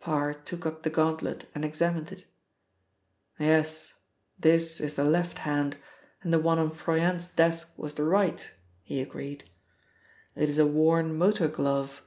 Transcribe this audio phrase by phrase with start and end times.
[0.00, 2.24] Parr took up the gauntlet and examined it.
[3.38, 3.94] "Yes,
[4.36, 5.76] this is the left hand,
[6.22, 8.50] and the one on Froyant's desk was the right,"
[8.82, 9.48] he agreed.
[10.34, 12.02] "It is a worn motor glove.